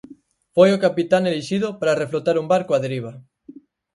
Foi 0.55 0.69
o 0.73 0.81
capitán 0.85 1.23
elixido 1.29 1.67
para 1.79 1.99
reflotar 2.03 2.35
un 2.41 2.47
barco 2.53 2.71
á 2.77 2.79
deriva. 2.85 3.11